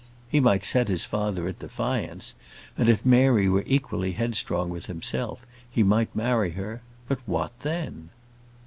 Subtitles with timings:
[0.31, 2.33] He might set his father at defiance,
[2.75, 6.81] and if Mary were equally headstrong with himself, he might marry her.
[7.07, 8.09] But, what then?